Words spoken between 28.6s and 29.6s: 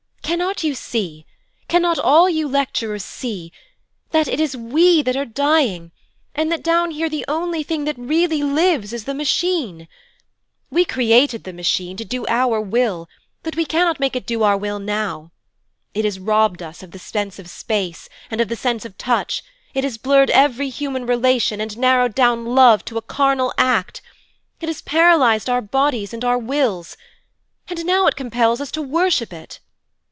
us to worship it.